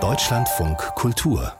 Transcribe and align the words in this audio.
Deutschlandfunk 0.00 0.78
Kultur 0.96 1.52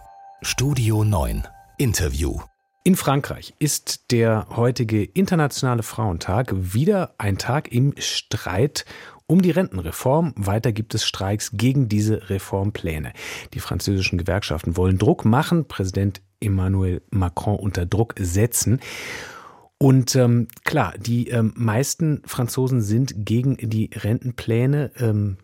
Studio 0.43 1.05
9 1.05 1.47
Interview 1.79 2.41
in 2.83 2.97
Frankreich 2.97 3.55
ist 3.61 4.11
der 4.11 4.49
heutige 4.51 5.05
Internationale 5.05 5.85
Frauentag 5.85 6.53
wieder 6.57 7.15
ein 7.19 7.39
Tag 7.39 7.71
im 7.71 7.95
Streit 7.99 8.85
um 9.29 9.43
die 9.43 9.53
Rentenreform. 9.53 10.35
Weiter 10.37 10.73
gibt 10.73 10.97
es 10.97 11.05
Streiks 11.05 11.53
gegen 11.53 11.89
diese 11.89 12.29
Reformpläne. 12.29 13.13
Die 13.53 13.61
französischen 13.61 14.19
Gewerkschaften 14.19 14.77
wollen 14.77 14.99
Druck 14.99 15.25
machen, 15.25 15.69
Präsident 15.69 16.21
Emmanuel 16.41 17.01
Macron 17.11 17.61
unter 17.61 17.87
Druck 17.87 18.15
setzen. 18.19 18.81
Und 19.79 20.17
ähm, 20.17 20.49
klar, 20.65 20.95
die 20.99 21.29
ähm, 21.29 21.53
meisten 21.55 22.23
Franzosen 22.27 22.81
sind 22.81 23.25
gegen 23.25 23.57
die 23.57 23.91
Rentenpläne. 23.95 24.91
Ähm, 24.99 25.37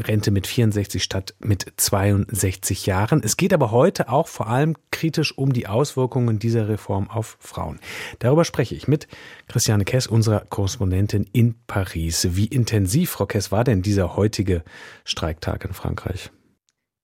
Rente 0.00 0.30
mit 0.30 0.46
64 0.46 1.02
statt 1.02 1.34
mit 1.38 1.66
62 1.76 2.86
Jahren. 2.86 3.22
Es 3.22 3.36
geht 3.36 3.52
aber 3.52 3.70
heute 3.70 4.08
auch 4.08 4.26
vor 4.26 4.48
allem 4.48 4.74
kritisch 4.90 5.36
um 5.36 5.52
die 5.52 5.66
Auswirkungen 5.66 6.38
dieser 6.38 6.68
Reform 6.68 7.10
auf 7.10 7.36
Frauen. 7.40 7.78
Darüber 8.18 8.44
spreche 8.44 8.74
ich 8.74 8.88
mit 8.88 9.06
Christiane 9.48 9.84
Kess, 9.84 10.06
unserer 10.06 10.46
Korrespondentin 10.48 11.28
in 11.32 11.56
Paris. 11.66 12.28
Wie 12.32 12.46
intensiv, 12.46 13.10
Frau 13.10 13.26
Kess, 13.26 13.52
war 13.52 13.64
denn 13.64 13.82
dieser 13.82 14.16
heutige 14.16 14.64
Streiktag 15.04 15.64
in 15.64 15.74
Frankreich? 15.74 16.30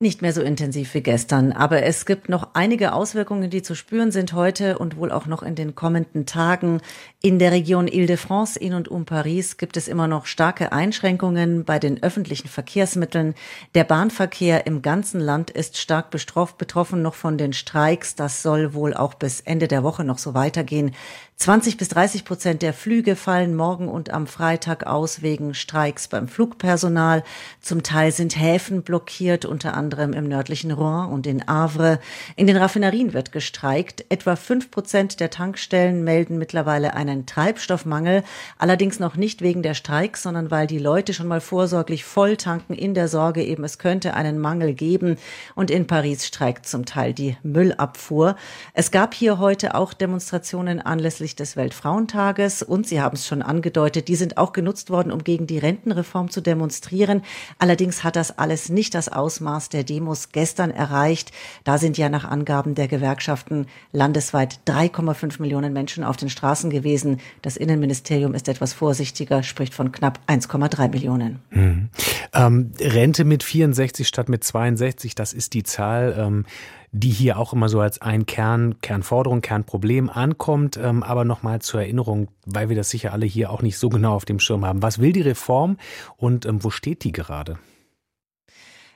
Nicht 0.00 0.22
mehr 0.22 0.32
so 0.32 0.42
intensiv 0.42 0.94
wie 0.94 1.00
gestern, 1.00 1.50
aber 1.50 1.82
es 1.82 2.06
gibt 2.06 2.28
noch 2.28 2.50
einige 2.54 2.92
Auswirkungen, 2.92 3.50
die 3.50 3.62
zu 3.62 3.74
spüren 3.74 4.12
sind 4.12 4.32
heute 4.32 4.78
und 4.78 4.96
wohl 4.96 5.10
auch 5.10 5.26
noch 5.26 5.42
in 5.42 5.56
den 5.56 5.74
kommenden 5.74 6.24
Tagen. 6.24 6.80
In 7.20 7.40
der 7.40 7.50
Region 7.50 7.88
Ile-de-France 7.88 8.60
in 8.60 8.74
und 8.74 8.86
um 8.86 9.06
Paris 9.06 9.56
gibt 9.56 9.76
es 9.76 9.88
immer 9.88 10.06
noch 10.06 10.26
starke 10.26 10.70
Einschränkungen 10.70 11.64
bei 11.64 11.80
den 11.80 12.00
öffentlichen 12.00 12.46
Verkehrsmitteln. 12.46 13.34
Der 13.74 13.82
Bahnverkehr 13.82 14.68
im 14.68 14.82
ganzen 14.82 15.18
Land 15.20 15.50
ist 15.50 15.76
stark 15.76 16.12
betroffen 16.12 17.02
noch 17.02 17.16
von 17.16 17.36
den 17.36 17.52
Streiks. 17.52 18.14
Das 18.14 18.40
soll 18.40 18.74
wohl 18.74 18.94
auch 18.94 19.14
bis 19.14 19.40
Ende 19.40 19.66
der 19.66 19.82
Woche 19.82 20.04
noch 20.04 20.18
so 20.18 20.32
weitergehen. 20.32 20.94
20 21.38 21.76
bis 21.76 21.88
30 21.90 22.24
Prozent 22.24 22.62
der 22.62 22.72
Flüge 22.72 23.14
fallen 23.14 23.54
morgen 23.54 23.88
und 23.88 24.10
am 24.10 24.26
Freitag 24.26 24.88
aus 24.88 25.22
wegen 25.22 25.54
Streiks 25.54 26.08
beim 26.08 26.26
Flugpersonal. 26.26 27.22
Zum 27.60 27.84
Teil 27.84 28.10
sind 28.10 28.36
Häfen 28.36 28.82
blockiert, 28.82 29.44
unter 29.44 29.74
anderem 29.74 30.14
im 30.14 30.26
nördlichen 30.26 30.72
Rouen 30.72 31.08
und 31.12 31.28
in 31.28 31.46
Havre. 31.46 32.00
In 32.34 32.48
den 32.48 32.56
Raffinerien 32.56 33.12
wird 33.12 33.30
gestreikt. 33.30 34.04
Etwa 34.08 34.34
fünf 34.34 34.72
Prozent 34.72 35.20
der 35.20 35.30
Tankstellen 35.30 36.02
melden 36.02 36.38
mittlerweile 36.38 36.94
einen 36.94 37.24
Treibstoffmangel. 37.24 38.24
Allerdings 38.58 38.98
noch 38.98 39.14
nicht 39.14 39.40
wegen 39.40 39.62
der 39.62 39.74
Streiks, 39.74 40.24
sondern 40.24 40.50
weil 40.50 40.66
die 40.66 40.80
Leute 40.80 41.14
schon 41.14 41.28
mal 41.28 41.40
vorsorglich 41.40 42.02
voll 42.04 42.36
tanken 42.36 42.74
in 42.74 42.94
der 42.94 43.06
Sorge 43.06 43.44
eben, 43.44 43.62
es 43.62 43.78
könnte 43.78 44.14
einen 44.14 44.40
Mangel 44.40 44.74
geben. 44.74 45.18
Und 45.54 45.70
in 45.70 45.86
Paris 45.86 46.26
streikt 46.26 46.66
zum 46.66 46.84
Teil 46.84 47.14
die 47.14 47.36
Müllabfuhr. 47.44 48.34
Es 48.74 48.90
gab 48.90 49.14
hier 49.14 49.38
heute 49.38 49.76
auch 49.76 49.92
Demonstrationen 49.92 50.80
anlässlich 50.80 51.27
anlässlich 51.28 51.36
des 51.36 51.56
Weltfrauentages 51.56 52.62
und 52.62 52.86
Sie 52.86 53.00
haben 53.00 53.16
es 53.16 53.26
schon 53.26 53.42
angedeutet, 53.42 54.08
die 54.08 54.16
sind 54.16 54.36
auch 54.36 54.52
genutzt 54.52 54.90
worden, 54.90 55.12
um 55.12 55.24
gegen 55.24 55.46
die 55.46 55.58
Rentenreform 55.58 56.30
zu 56.30 56.40
demonstrieren. 56.40 57.22
Allerdings 57.58 58.04
hat 58.04 58.16
das 58.16 58.38
alles 58.38 58.68
nicht 58.68 58.94
das 58.94 59.08
Ausmaß 59.08 59.68
der 59.68 59.84
Demos 59.84 60.30
gestern 60.32 60.70
erreicht. 60.70 61.32
Da 61.64 61.78
sind 61.78 61.98
ja 61.98 62.08
nach 62.08 62.24
Angaben 62.24 62.74
der 62.74 62.88
Gewerkschaften 62.88 63.66
landesweit 63.92 64.60
3,5 64.66 65.40
Millionen 65.40 65.72
Menschen 65.72 66.04
auf 66.04 66.16
den 66.16 66.30
Straßen 66.30 66.70
gewesen. 66.70 67.20
Das 67.42 67.56
Innenministerium 67.56 68.34
ist 68.34 68.48
etwas 68.48 68.72
vorsichtiger, 68.72 69.42
spricht 69.42 69.74
von 69.74 69.92
knapp 69.92 70.20
1,3 70.26 70.88
Millionen. 70.88 71.40
Mhm. 71.50 71.88
Ähm, 72.32 72.72
Rente 72.80 73.24
mit 73.24 73.42
64 73.42 74.06
statt 74.06 74.28
mit 74.28 74.44
62, 74.44 75.14
das 75.14 75.32
ist 75.32 75.54
die 75.54 75.62
Zahl. 75.62 76.14
Ähm, 76.18 76.44
die 76.92 77.10
hier 77.10 77.38
auch 77.38 77.52
immer 77.52 77.68
so 77.68 77.80
als 77.80 78.00
ein 78.00 78.26
Kern, 78.26 78.80
Kernforderung, 78.80 79.40
Kernproblem 79.40 80.10
ankommt. 80.10 80.76
Ähm, 80.76 81.02
aber 81.02 81.24
nochmal 81.24 81.60
zur 81.60 81.80
Erinnerung, 81.80 82.28
weil 82.46 82.68
wir 82.68 82.76
das 82.76 82.90
sicher 82.90 83.12
alle 83.12 83.26
hier 83.26 83.50
auch 83.50 83.62
nicht 83.62 83.78
so 83.78 83.88
genau 83.88 84.14
auf 84.14 84.24
dem 84.24 84.40
Schirm 84.40 84.64
haben. 84.64 84.82
Was 84.82 84.98
will 84.98 85.12
die 85.12 85.22
Reform 85.22 85.76
und 86.16 86.46
ähm, 86.46 86.64
wo 86.64 86.70
steht 86.70 87.04
die 87.04 87.12
gerade? 87.12 87.58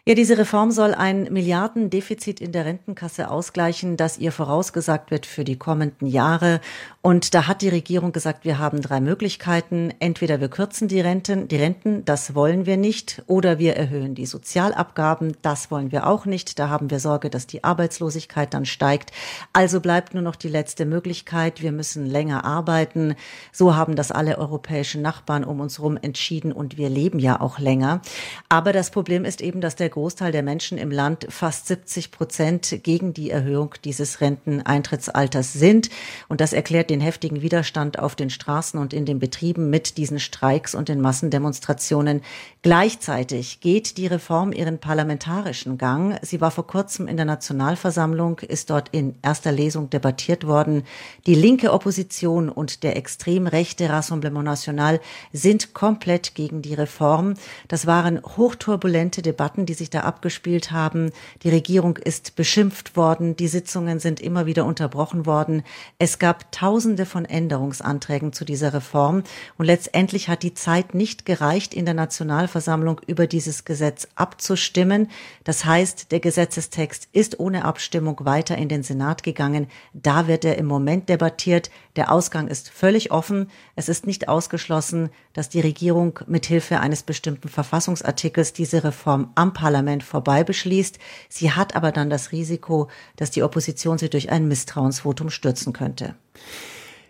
Ja, 0.05 0.17
diese 0.17 0.37
Reform 0.37 0.73
soll 0.73 0.95
ein 0.95 1.33
Milliardendefizit 1.33 2.41
in 2.41 2.51
der 2.51 2.65
Rentenkasse 2.65 3.31
ausgleichen, 3.31 3.97
das 3.97 4.19
ihr 4.19 4.33
vorausgesagt 4.33 5.13
wird 5.13 5.27
für 5.27 5.45
die 5.45 5.57
kommenden 5.57 6.09
Jahre. 6.09 6.61
Und 7.03 7.35
da 7.35 7.47
hat 7.47 7.63
die 7.63 7.69
Regierung 7.69 8.11
gesagt, 8.11 8.45
wir 8.45 8.59
haben 8.59 8.83
drei 8.83 9.01
Möglichkeiten. 9.01 9.95
Entweder 10.01 10.41
wir 10.41 10.49
kürzen 10.49 10.89
die 10.89 11.01
Renten, 11.01 11.47
die 11.47 11.55
Renten, 11.55 12.05
das 12.05 12.35
wollen 12.35 12.67
wir 12.67 12.77
nicht, 12.77 13.23
oder 13.29 13.61
wir 13.61 13.77
erhöhen 13.77 14.17
die 14.17 14.27
Sozialabgaben, 14.27 15.37
das 15.41 15.71
wollen 15.71 15.93
wir 15.93 16.09
auch 16.09 16.27
nicht. 16.27 16.59
Da 16.59 16.69
haben 16.69 16.91
wir 16.91 16.99
Sorge, 16.99 17.31
dass 17.31 17.47
die 17.47 17.62
Arbeitslosigkeit 17.62 18.53
dann 18.55 18.65
steigt. 18.65 19.12
Also 19.53 19.79
bleibt 19.79 20.15
nur 20.15 20.25
noch 20.25 20.35
die 20.35 20.49
letzte 20.49 20.85
Möglichkeit. 20.85 21.62
Wir 21.62 21.71
müssen 21.71 22.07
länger 22.07 22.45
arbeiten. 22.45 23.15
So 23.53 23.77
haben 23.77 23.95
das 23.95 24.11
alle 24.11 24.39
europäischen 24.39 25.01
Nachbarn 25.01 25.45
um 25.45 25.61
uns 25.61 25.79
herum 25.79 25.97
entschieden 25.97 26.51
und 26.51 26.77
wir 26.77 26.89
leben 26.89 27.21
ja 27.21 27.41
auch 27.41 27.61
länger. 27.61 28.03
Aber 28.49 28.73
das 28.73 28.91
Problem 28.91 29.25
ist 29.25 29.41
eben, 29.41 29.61
dass 29.61 29.77
der 29.77 29.92
Großteil 29.93 30.33
der 30.33 30.43
Menschen 30.43 30.77
im 30.77 30.91
Land, 30.91 31.27
fast 31.31 31.69
70 31.69 32.11
Prozent, 32.11 32.81
gegen 32.83 33.15
die 33.15 33.31
Erhöhung 33.31 33.75
dieses 33.85 34.21
Renteneintrittsalters 34.21 35.53
sind. 35.53 35.89
Und 36.29 36.41
das 36.41 36.53
erklärt 36.53 36.91
den 36.91 37.01
heftigen 37.01 37.43
Widerstand 37.43 37.99
auf 37.99 38.17
den 38.17 38.31
Straßen 38.31 38.81
und 38.81 38.93
in 38.93 39.07
den 39.07 39.19
Betrieben 39.19 39.71
mit 39.71 39.97
diesen 39.99 40.19
Streiks 40.19 40.75
und 40.75 40.89
den 40.89 41.01
Massendemonstrationen. 41.01 42.23
Gleichzeitig 42.63 43.61
geht 43.61 43.97
die 43.97 44.07
Reform 44.07 44.53
ihren 44.53 44.79
parlamentarischen 44.79 45.79
Gang. 45.79 46.19
Sie 46.23 46.41
war 46.41 46.51
vor 46.51 46.67
kurzem 46.67 47.09
in 47.09 47.17
der 47.17 47.27
Nationalversammlung, 47.27 48.39
ist 48.41 48.71
dort 48.71 48.89
in 48.91 49.15
erster 49.23 49.53
Lesung 49.53 49.91
debattiert 49.91 50.47
worden. 50.47 50.85
Die 51.27 51.35
linke 51.35 51.73
Opposition 51.73 52.49
und 52.49 52.83
der 52.83 52.97
extrem 52.97 53.47
rechte 53.47 53.91
Rassemblement 53.91 54.45
National 54.45 55.01
sind 55.33 55.75
komplett 55.75 56.35
gegen 56.35 56.63
die 56.63 56.75
Reform. 56.75 57.35
Das 57.69 57.87
waren 57.87 58.23
hochturbulente 58.23 59.23
Debatten, 59.23 59.67
die 59.67 59.75
sich 59.75 59.81
da 59.91 60.00
abgespielt 60.00 60.70
haben. 60.70 61.10
Die 61.43 61.50
Regierung 61.50 61.97
ist 61.97 62.37
beschimpft 62.37 62.97
worden. 62.97 63.37
Die 63.37 63.48
Sitzungen 63.48 63.98
sind 63.98 64.20
immer 64.20 64.47
wieder 64.47 64.65
unterbrochen 64.65 65.26
worden. 65.26 65.62
Es 65.98 66.19
gab 66.19 66.50
Tausende 66.53 67.06
von 67.06 67.25
Änderungsanträgen 67.25 68.32
zu 68.32 68.44
dieser 68.44 68.75
Reform. 68.75 69.22
Und 69.59 69.66
letztendlich 69.66 70.28
hat 70.28 70.43
die 70.43 70.54
Zeit 70.54 70.94
nicht 70.94 71.26
gereicht, 71.26 71.75
in 71.75 71.84
der 71.84 71.94
Nationalversammlung 71.94 73.00
über 73.06 73.26
dieses 73.26 73.65
Gesetz 73.65 74.09
abzustimmen. 74.15 75.10
Das 75.44 75.65
heißt, 75.65 76.12
der 76.12 76.20
Gesetzestext 76.20 77.09
ist 77.12 77.41
ohne 77.41 77.64
Abstimmung 77.64 78.20
weiter 78.25 78.56
in 78.56 78.69
den 78.69 78.82
Senat 78.82 79.22
gegangen. 79.22 79.66
Da 79.93 80.26
wird 80.26 80.44
er 80.44 80.59
im 80.59 80.66
Moment 80.66 81.09
debattiert. 81.09 81.70
Der 81.97 82.10
Ausgang 82.10 82.49
ist 82.49 82.70
völlig 82.70 83.10
offen. 83.10 83.50
Es 83.76 83.88
ist 83.88 84.06
nicht 84.06 84.28
ausgeschlossen, 84.28 85.10
dass 85.32 85.49
die 85.49 85.60
Regierung 85.60 86.20
mithilfe 86.26 86.81
eines 86.81 87.03
bestimmten 87.03 87.49
Verfassungsartikels 87.49 88.53
diese 88.53 88.84
Reform 88.84 89.31
am 89.34 89.53
Parlament 89.53 89.72
Parlament 89.72 90.03
vorbei 90.03 90.44
beschließt. 90.44 90.99
Sie 91.31 91.53
hat 91.53 91.75
aber 91.75 91.93
dann 91.93 92.10
das 92.10 92.31
Risiko, 92.31 92.91
dass 93.16 93.31
die 93.31 93.43
Opposition 93.43 93.97
sie 93.97 94.10
durch 94.10 94.31
ein 94.31 94.47
Misstrauensvotum 94.47 95.31
stürzen 95.31 95.72
könnte. 95.72 96.15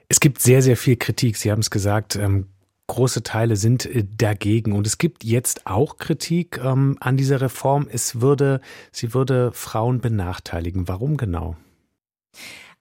Es 0.08 0.20
gibt 0.20 0.40
sehr, 0.40 0.62
sehr 0.62 0.76
viel 0.76 0.96
Kritik. 0.96 1.36
Sie 1.36 1.50
haben 1.50 1.60
es 1.60 1.70
gesagt. 1.70 2.16
Ähm 2.16 2.46
große 2.88 3.22
Teile 3.22 3.56
sind 3.56 3.86
äh, 3.86 4.04
dagegen. 4.04 4.72
Und 4.72 4.86
es 4.86 4.98
gibt 4.98 5.24
jetzt 5.24 5.66
auch 5.66 5.96
Kritik 5.96 6.60
ähm, 6.62 6.98
an 7.00 7.16
dieser 7.16 7.40
Reform. 7.40 7.88
Es 7.90 8.20
würde, 8.20 8.60
sie 8.90 9.14
würde 9.14 9.50
Frauen 9.52 10.00
benachteiligen. 10.00 10.88
Warum 10.88 11.16
genau? 11.16 11.56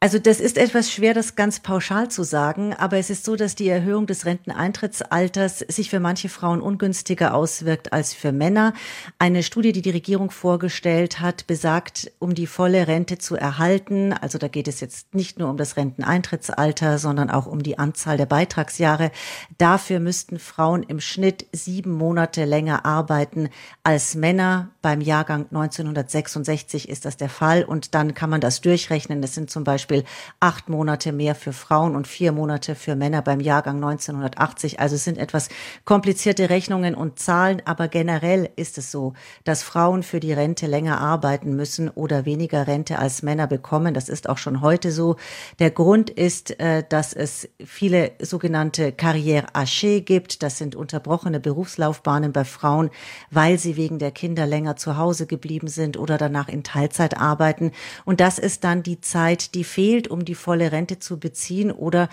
Also 0.03 0.17
das 0.17 0.39
ist 0.39 0.57
etwas 0.57 0.91
schwer, 0.91 1.13
das 1.13 1.35
ganz 1.35 1.59
pauschal 1.59 2.09
zu 2.09 2.23
sagen, 2.23 2.73
aber 2.73 2.97
es 2.97 3.11
ist 3.11 3.23
so, 3.23 3.35
dass 3.35 3.53
die 3.53 3.69
Erhöhung 3.69 4.07
des 4.07 4.25
Renteneintrittsalters 4.25 5.59
sich 5.59 5.91
für 5.91 5.99
manche 5.99 6.27
Frauen 6.27 6.59
ungünstiger 6.59 7.35
auswirkt 7.35 7.93
als 7.93 8.11
für 8.11 8.31
Männer. 8.31 8.73
Eine 9.19 9.43
Studie, 9.43 9.73
die 9.73 9.83
die 9.83 9.91
Regierung 9.91 10.31
vorgestellt 10.31 11.19
hat, 11.19 11.45
besagt, 11.45 12.11
um 12.17 12.33
die 12.33 12.47
volle 12.47 12.87
Rente 12.87 13.19
zu 13.19 13.35
erhalten, 13.35 14.11
also 14.11 14.39
da 14.39 14.47
geht 14.47 14.67
es 14.67 14.79
jetzt 14.79 15.13
nicht 15.13 15.37
nur 15.37 15.51
um 15.51 15.57
das 15.57 15.77
Renteneintrittsalter, 15.77 16.97
sondern 16.97 17.29
auch 17.29 17.45
um 17.45 17.61
die 17.61 17.77
Anzahl 17.77 18.17
der 18.17 18.25
Beitragsjahre, 18.25 19.11
dafür 19.59 19.99
müssten 19.99 20.39
Frauen 20.39 20.81
im 20.81 20.99
Schnitt 20.99 21.45
sieben 21.51 21.91
Monate 21.91 22.45
länger 22.45 22.87
arbeiten 22.87 23.49
als 23.83 24.15
Männer. 24.15 24.71
Beim 24.81 24.99
Jahrgang 24.99 25.45
1966 25.51 26.89
ist 26.89 27.05
das 27.05 27.17
der 27.17 27.29
Fall 27.29 27.63
und 27.63 27.93
dann 27.93 28.15
kann 28.15 28.31
man 28.31 28.41
das 28.41 28.61
durchrechnen. 28.61 29.21
Das 29.21 29.35
sind 29.35 29.51
zum 29.51 29.63
Beispiel 29.63 29.90
Beispiel 29.91 30.03
acht 30.39 30.69
Monate 30.69 31.11
mehr 31.11 31.35
für 31.35 31.53
Frauen 31.53 31.95
und 31.95 32.07
vier 32.07 32.31
Monate 32.31 32.75
für 32.75 32.95
Männer 32.95 33.21
beim 33.21 33.39
Jahrgang 33.39 33.75
1980. 33.75 34.79
Also 34.79 34.95
es 34.95 35.03
sind 35.03 35.17
etwas 35.17 35.49
komplizierte 35.85 36.49
Rechnungen 36.49 36.95
und 36.95 37.19
Zahlen, 37.19 37.61
aber 37.65 37.87
generell 37.87 38.49
ist 38.55 38.77
es 38.77 38.91
so, 38.91 39.13
dass 39.43 39.63
Frauen 39.63 40.03
für 40.03 40.19
die 40.19 40.33
Rente 40.33 40.67
länger 40.67 40.99
arbeiten 40.99 41.55
müssen 41.55 41.89
oder 41.89 42.25
weniger 42.25 42.67
Rente 42.67 42.99
als 42.99 43.21
Männer 43.21 43.47
bekommen. 43.47 43.93
Das 43.93 44.09
ist 44.09 44.29
auch 44.29 44.37
schon 44.37 44.61
heute 44.61 44.91
so. 44.91 45.17
Der 45.59 45.71
Grund 45.71 46.09
ist, 46.09 46.59
äh, 46.59 46.83
dass 46.87 47.13
es 47.13 47.49
viele 47.63 48.11
sogenannte 48.19 48.91
Carrière 48.91 49.51
hachée 49.53 50.01
gibt. 50.01 50.41
Das 50.41 50.57
sind 50.57 50.75
unterbrochene 50.75 51.39
Berufslaufbahnen 51.39 52.31
bei 52.31 52.45
Frauen, 52.45 52.89
weil 53.29 53.59
sie 53.59 53.75
wegen 53.75 53.99
der 53.99 54.11
Kinder 54.11 54.45
länger 54.45 54.75
zu 54.77 54.97
Hause 54.97 55.27
geblieben 55.27 55.67
sind 55.67 55.97
oder 55.97 56.17
danach 56.17 56.47
in 56.47 56.63
Teilzeit 56.63 57.17
arbeiten. 57.17 57.71
Und 58.05 58.21
das 58.21 58.39
ist 58.39 58.63
dann 58.63 58.83
die 58.83 59.01
Zeit, 59.01 59.53
die 59.53 59.63
fehlt, 59.63 59.80
um 60.07 60.25
die 60.25 60.35
volle 60.35 60.71
Rente 60.71 60.99
zu 60.99 61.19
beziehen 61.19 61.71
oder 61.71 62.09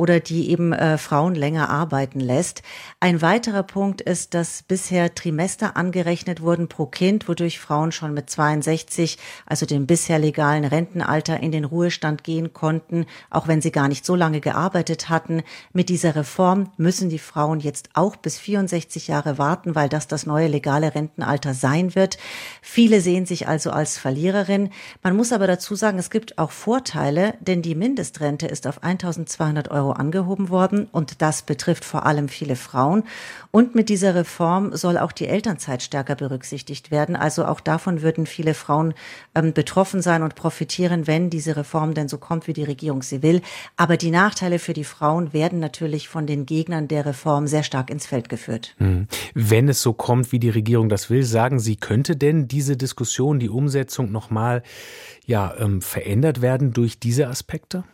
oder 0.00 0.18
die 0.18 0.50
eben 0.50 0.72
äh, 0.72 0.96
Frauen 0.96 1.34
länger 1.34 1.68
arbeiten 1.68 2.20
lässt. 2.20 2.62
Ein 3.00 3.20
weiterer 3.20 3.62
Punkt 3.62 4.00
ist, 4.00 4.32
dass 4.32 4.62
bisher 4.62 5.14
Trimester 5.14 5.76
angerechnet 5.76 6.40
wurden 6.40 6.68
pro 6.68 6.86
Kind, 6.86 7.28
wodurch 7.28 7.60
Frauen 7.60 7.92
schon 7.92 8.14
mit 8.14 8.30
62, 8.30 9.18
also 9.44 9.66
dem 9.66 9.86
bisher 9.86 10.18
legalen 10.18 10.64
Rentenalter, 10.64 11.40
in 11.40 11.52
den 11.52 11.66
Ruhestand 11.66 12.24
gehen 12.24 12.54
konnten, 12.54 13.04
auch 13.28 13.46
wenn 13.46 13.60
sie 13.60 13.72
gar 13.72 13.88
nicht 13.88 14.06
so 14.06 14.14
lange 14.14 14.40
gearbeitet 14.40 15.10
hatten. 15.10 15.42
Mit 15.74 15.90
dieser 15.90 16.16
Reform 16.16 16.70
müssen 16.78 17.10
die 17.10 17.18
Frauen 17.18 17.60
jetzt 17.60 17.90
auch 17.92 18.16
bis 18.16 18.38
64 18.38 19.06
Jahre 19.06 19.36
warten, 19.36 19.74
weil 19.74 19.90
das 19.90 20.08
das 20.08 20.24
neue 20.24 20.48
legale 20.48 20.94
Rentenalter 20.94 21.52
sein 21.52 21.94
wird. 21.94 22.16
Viele 22.62 23.02
sehen 23.02 23.26
sich 23.26 23.48
also 23.48 23.70
als 23.70 23.98
Verliererin. 23.98 24.70
Man 25.02 25.14
muss 25.14 25.30
aber 25.30 25.46
dazu 25.46 25.74
sagen, 25.74 25.98
es 25.98 26.08
gibt 26.08 26.38
auch 26.38 26.52
Vorteile, 26.52 27.34
denn 27.40 27.60
die 27.60 27.74
Mindestrente 27.74 28.46
ist 28.46 28.66
auf 28.66 28.82
1200 28.82 29.70
Euro 29.70 29.89
Angehoben 29.98 30.48
worden 30.48 30.88
und 30.92 31.22
das 31.22 31.42
betrifft 31.42 31.84
vor 31.84 32.06
allem 32.06 32.28
viele 32.28 32.56
Frauen. 32.56 33.04
Und 33.50 33.74
mit 33.74 33.88
dieser 33.88 34.14
Reform 34.14 34.76
soll 34.76 34.96
auch 34.96 35.12
die 35.12 35.26
Elternzeit 35.26 35.82
stärker 35.82 36.14
berücksichtigt 36.14 36.90
werden. 36.90 37.16
Also 37.16 37.44
auch 37.44 37.60
davon 37.60 38.02
würden 38.02 38.26
viele 38.26 38.54
Frauen 38.54 38.94
ähm, 39.34 39.52
betroffen 39.52 40.02
sein 40.02 40.22
und 40.22 40.36
profitieren, 40.36 41.06
wenn 41.06 41.30
diese 41.30 41.56
Reform 41.56 41.94
denn 41.94 42.08
so 42.08 42.18
kommt, 42.18 42.46
wie 42.46 42.52
die 42.52 42.64
Regierung 42.64 43.02
sie 43.02 43.22
will. 43.22 43.42
Aber 43.76 43.96
die 43.96 44.10
Nachteile 44.10 44.58
für 44.58 44.72
die 44.72 44.84
Frauen 44.84 45.32
werden 45.32 45.58
natürlich 45.58 46.08
von 46.08 46.26
den 46.26 46.46
Gegnern 46.46 46.86
der 46.86 47.06
Reform 47.06 47.46
sehr 47.46 47.64
stark 47.64 47.90
ins 47.90 48.06
Feld 48.06 48.28
geführt. 48.28 48.74
Hm. 48.78 49.08
Wenn 49.34 49.68
es 49.68 49.82
so 49.82 49.92
kommt, 49.92 50.32
wie 50.32 50.38
die 50.38 50.50
Regierung 50.50 50.88
das 50.88 51.10
will, 51.10 51.24
sagen 51.24 51.58
Sie, 51.58 51.76
könnte 51.76 52.16
denn 52.16 52.46
diese 52.46 52.76
Diskussion, 52.76 53.40
die 53.40 53.48
Umsetzung 53.48 54.12
nochmal 54.12 54.62
ja, 55.26 55.54
ähm, 55.58 55.82
verändert 55.82 56.42
werden 56.42 56.72
durch 56.72 56.98
diese 56.98 57.28
Aspekte? 57.28 57.84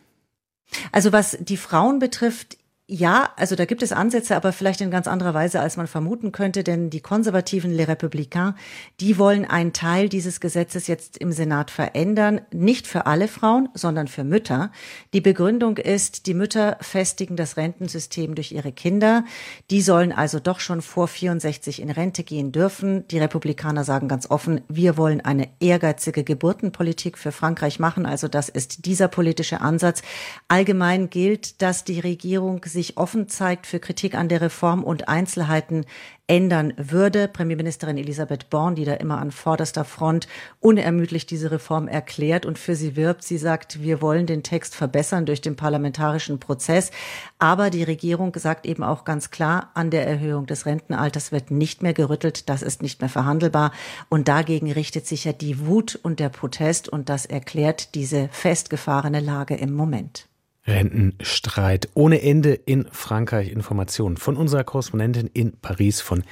Also 0.93 1.13
was 1.13 1.37
die 1.41 1.57
Frauen 1.57 1.99
betrifft, 1.99 2.57
ja, 2.88 3.31
also 3.35 3.56
da 3.56 3.65
gibt 3.65 3.83
es 3.83 3.91
Ansätze, 3.91 4.37
aber 4.37 4.53
vielleicht 4.53 4.81
in 4.81 4.93
ganz 4.93 5.09
anderer 5.09 5.35
Weise, 5.35 5.59
als 5.59 5.77
man 5.77 5.88
vermuten 5.88 6.31
könnte, 6.31 6.62
denn 6.62 6.88
die 6.88 7.00
konservativen 7.00 7.73
Les 7.73 7.88
Républicains, 7.88 8.55
die 9.00 9.19
wollen 9.19 9.44
einen 9.44 9.73
Teil 9.73 10.09
dieses 10.09 10.38
Gesetzes 10.38 10.87
jetzt 10.87 11.19
im 11.19 11.33
Senat 11.33 11.73
verändern, 11.73 12.43
nicht 12.53 12.87
für 12.87 13.06
alle 13.06 13.27
Frauen, 13.27 13.69
sondern 13.75 14.06
für 14.06 14.23
Mütter. 14.23 14.71
Die 15.15 15.21
Begründung 15.21 15.79
ist, 15.79 16.27
die 16.27 16.35
Mütter 16.35 16.77
festigen 16.81 17.35
das 17.35 17.56
Rentensystem 17.56 18.37
durch 18.37 18.53
ihre 18.53 18.71
Kinder. 18.71 19.25
Die 19.71 19.82
sollen 19.82 20.12
also 20.12 20.39
doch 20.39 20.61
schon 20.61 20.81
vor 20.81 21.09
64 21.09 21.82
in 21.82 21.91
Rente 21.91 22.23
gehen 22.23 22.53
dürfen. 22.53 23.09
Die 23.09 23.19
Republikaner 23.19 23.82
sagen 23.82 24.06
ganz 24.06 24.31
offen, 24.31 24.61
wir 24.69 24.97
wollen 24.97 25.21
eine 25.23 25.49
ehrgeizige 25.59 26.23
Geburtenpolitik 26.23 27.19
für 27.19 27.32
Frankreich 27.32 27.81
machen. 27.81 28.06
Also 28.06 28.29
das 28.29 28.49
ist 28.49 28.87
dieser 28.87 29.09
politische 29.09 29.61
Ansatz. 29.61 30.03
Allgemein 30.47 31.11
gilt, 31.11 31.61
dass 31.62 31.82
die 31.82 31.99
Regierung 31.99 32.61
sich 32.76 32.99
offen 32.99 33.28
zeigt 33.28 33.67
für 33.67 33.81
Kritik 33.81 34.14
an 34.14 34.28
der 34.28 34.43
Reform 34.43 34.84
und 34.84 35.08
Einzelheiten 35.08 35.87
ändern 36.26 36.75
würde. 36.76 37.28
Premierministerin 37.28 37.96
Elisabeth 37.96 38.50
Born, 38.50 38.75
die 38.75 38.84
da 38.84 38.94
immer 38.94 39.19
an 39.19 39.31
vorderster 39.31 39.84
Front 39.84 40.28
unermüdlich 40.61 41.26
diese 41.26 41.50
Reform 41.50 41.88
erklärt 41.88 42.44
und 42.44 42.58
für 42.58 42.75
sie 42.75 42.96
wirbt. 42.96 43.23
Sie 43.23 43.38
sagt, 43.38 43.82
wir 43.82 44.02
wollen 44.02 44.26
den 44.26 44.43
Text 44.43 44.75
verbessern 44.75 45.25
durch 45.25 45.40
den 45.40 45.56
parlamentarischen 45.56 46.38
Prozess. 46.38 46.90
Aber 47.38 47.70
die 47.70 47.84
Regierung 47.84 48.32
sagt 48.37 48.67
eben 48.67 48.82
auch 48.82 49.05
ganz 49.05 49.31
klar, 49.31 49.70
an 49.75 49.90
der 49.90 50.06
Erhöhung 50.06 50.46
des 50.46 50.67
Rentenalters 50.67 51.32
wird 51.32 51.50
nicht 51.50 51.82
mehr 51.82 51.94
gerüttelt. 51.94 52.49
Das 52.49 52.62
ist 52.62 52.82
nicht 52.82 53.00
mehr 53.00 53.11
verhandelbar. 53.11 53.72
Und 54.08 54.29
dagegen 54.29 54.70
richtet 54.70 55.06
sich 55.06 55.25
ja 55.25 55.32
die 55.32 55.67
Wut 55.67 55.99
und 56.02 56.20
der 56.20 56.29
Protest. 56.29 56.88
Und 56.88 57.08
das 57.08 57.25
erklärt 57.25 57.94
diese 57.94 58.29
festgefahrene 58.32 59.20
Lage 59.20 59.55
im 59.55 59.72
Moment. 59.72 60.29
Rentenstreit 60.67 61.89
ohne 61.95 62.23
Ende 62.23 62.55
in 62.55 62.87
Frankreich. 62.91 63.51
Informationen 63.51 64.17
von 64.17 64.37
unserer 64.37 64.65
Korrespondentin 64.65 65.31
in 65.33 65.53
Paris 65.59 66.01
von 66.01 66.25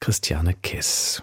Christiane 0.00 0.54
Kiss. 0.54 1.22